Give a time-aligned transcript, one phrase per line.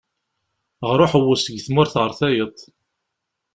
[0.87, 2.55] Ɣer uḥewwes deg tmurt ɣer tayeḍ.